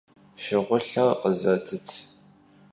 [0.41, 1.89] Şşığulher khızetıt.